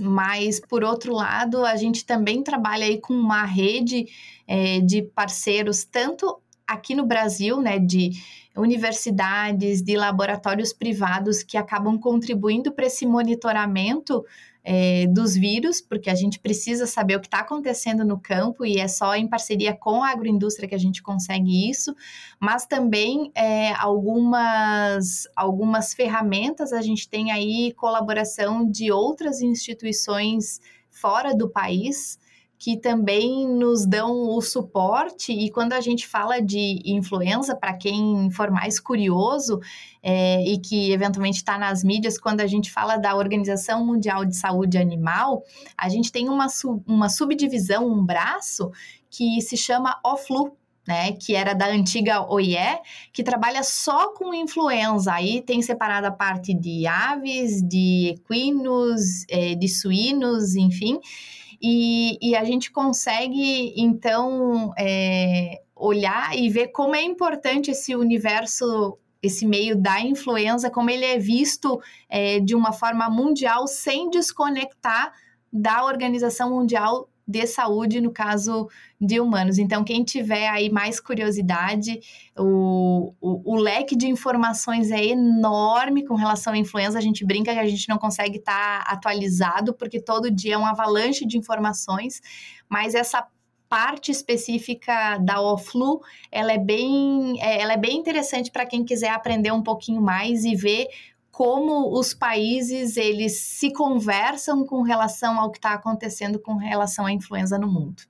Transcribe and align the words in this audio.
Mas, 0.00 0.60
por 0.60 0.84
outro 0.84 1.14
lado, 1.14 1.64
a 1.64 1.76
gente 1.76 2.04
também 2.04 2.42
trabalha 2.42 2.84
aí 2.84 3.00
com 3.00 3.14
uma 3.14 3.44
rede 3.44 4.06
é, 4.46 4.80
de 4.80 5.02
parceiros, 5.02 5.84
tanto 5.84 6.40
aqui 6.66 6.94
no 6.94 7.06
Brasil, 7.06 7.60
né, 7.60 7.78
de 7.78 8.10
universidades, 8.56 9.82
de 9.82 9.96
laboratórios 9.96 10.72
privados 10.72 11.42
que 11.42 11.56
acabam 11.56 11.98
contribuindo 11.98 12.72
para 12.72 12.86
esse 12.86 13.06
monitoramento 13.06 14.24
é, 14.68 15.06
dos 15.06 15.36
vírus, 15.36 15.80
porque 15.80 16.10
a 16.10 16.14
gente 16.16 16.40
precisa 16.40 16.88
saber 16.88 17.14
o 17.14 17.20
que 17.20 17.28
está 17.28 17.38
acontecendo 17.38 18.04
no 18.04 18.18
campo 18.18 18.66
e 18.66 18.80
é 18.80 18.88
só 18.88 19.14
em 19.14 19.28
parceria 19.28 19.72
com 19.72 20.02
a 20.02 20.10
agroindústria 20.10 20.68
que 20.68 20.74
a 20.74 20.78
gente 20.78 21.00
consegue 21.00 21.70
isso, 21.70 21.94
mas 22.40 22.66
também 22.66 23.30
é, 23.32 23.72
algumas, 23.74 25.28
algumas 25.36 25.94
ferramentas 25.94 26.72
a 26.72 26.82
gente 26.82 27.08
tem 27.08 27.30
aí 27.30 27.72
colaboração 27.74 28.68
de 28.68 28.90
outras 28.90 29.40
instituições 29.40 30.60
fora 30.90 31.32
do 31.32 31.48
país 31.48 32.18
que 32.58 32.76
também 32.76 33.46
nos 33.46 33.86
dão 33.86 34.30
o 34.30 34.40
suporte. 34.40 35.32
E 35.32 35.50
quando 35.50 35.72
a 35.72 35.80
gente 35.80 36.06
fala 36.06 36.40
de 36.40 36.80
influenza, 36.84 37.54
para 37.54 37.74
quem 37.74 38.30
for 38.30 38.50
mais 38.50 38.80
curioso 38.80 39.60
é, 40.02 40.42
e 40.42 40.58
que 40.58 40.90
eventualmente 40.92 41.38
está 41.38 41.58
nas 41.58 41.84
mídias, 41.84 42.18
quando 42.18 42.40
a 42.40 42.46
gente 42.46 42.70
fala 42.70 42.96
da 42.96 43.14
Organização 43.14 43.84
Mundial 43.84 44.24
de 44.24 44.36
Saúde 44.36 44.78
Animal, 44.78 45.42
a 45.76 45.88
gente 45.88 46.10
tem 46.10 46.28
uma, 46.28 46.46
uma 46.86 47.08
subdivisão, 47.08 47.86
um 47.86 48.04
braço, 48.04 48.70
que 49.10 49.40
se 49.40 49.56
chama 49.56 49.98
OFLU, 50.04 50.56
né, 50.86 51.12
que 51.12 51.34
era 51.34 51.52
da 51.52 51.66
antiga 51.66 52.30
OIE, 52.30 52.56
que 53.12 53.24
trabalha 53.24 53.62
só 53.62 54.12
com 54.14 54.32
influenza. 54.32 55.12
Aí 55.12 55.42
tem 55.42 55.60
separada 55.60 56.08
a 56.08 56.12
parte 56.12 56.54
de 56.54 56.86
aves, 56.86 57.60
de 57.60 58.14
equinos, 58.14 59.24
é, 59.28 59.54
de 59.54 59.68
suínos, 59.68 60.54
enfim. 60.54 61.00
E, 61.60 62.18
e 62.20 62.36
a 62.36 62.44
gente 62.44 62.70
consegue, 62.70 63.74
então, 63.76 64.72
é, 64.78 65.62
olhar 65.74 66.36
e 66.36 66.48
ver 66.48 66.68
como 66.68 66.94
é 66.94 67.02
importante 67.02 67.70
esse 67.70 67.94
universo 67.94 68.98
esse 69.22 69.46
meio 69.46 69.76
da 69.76 70.00
influenza, 70.00 70.70
como 70.70 70.90
ele 70.90 71.04
é 71.04 71.18
visto 71.18 71.80
é, 72.08 72.38
de 72.38 72.54
uma 72.54 72.72
forma 72.72 73.08
mundial, 73.10 73.66
sem 73.66 74.08
desconectar 74.08 75.12
da 75.52 75.84
Organização 75.84 76.50
Mundial 76.50 77.08
de 77.26 77.46
saúde, 77.46 78.00
no 78.00 78.12
caso 78.12 78.68
de 79.00 79.18
humanos. 79.18 79.58
Então, 79.58 79.82
quem 79.82 80.04
tiver 80.04 80.48
aí 80.48 80.70
mais 80.70 81.00
curiosidade, 81.00 81.98
o, 82.38 83.12
o, 83.20 83.54
o, 83.54 83.56
leque 83.56 83.96
de 83.96 84.06
informações 84.06 84.90
é 84.90 85.04
enorme 85.04 86.04
com 86.04 86.14
relação 86.14 86.52
à 86.52 86.58
influenza. 86.58 86.98
A 86.98 87.02
gente 87.02 87.24
brinca 87.24 87.52
que 87.52 87.58
a 87.58 87.66
gente 87.66 87.88
não 87.88 87.98
consegue 87.98 88.38
estar 88.38 88.84
tá 88.84 88.92
atualizado, 88.92 89.74
porque 89.74 90.00
todo 90.00 90.30
dia 90.30 90.54
é 90.54 90.58
um 90.58 90.66
avalanche 90.66 91.26
de 91.26 91.36
informações, 91.36 92.20
mas 92.68 92.94
essa 92.94 93.26
parte 93.68 94.12
específica 94.12 95.18
da 95.18 95.40
OFLU, 95.40 96.00
ela 96.30 96.52
é 96.52 96.58
bem, 96.58 97.42
é, 97.42 97.60
ela 97.60 97.72
é 97.72 97.76
bem 97.76 97.98
interessante 97.98 98.50
para 98.50 98.64
quem 98.64 98.84
quiser 98.84 99.10
aprender 99.10 99.50
um 99.50 99.62
pouquinho 99.62 100.00
mais 100.00 100.44
e 100.44 100.54
ver 100.54 100.86
como 101.36 101.92
os 101.92 102.14
países 102.14 102.96
eles 102.96 103.42
se 103.42 103.70
conversam 103.70 104.64
com 104.64 104.80
relação 104.80 105.38
ao 105.38 105.50
que 105.50 105.58
está 105.58 105.74
acontecendo 105.74 106.38
com 106.38 106.56
relação 106.56 107.04
à 107.04 107.12
influenza 107.12 107.58
no 107.58 107.70
mundo. 107.70 108.02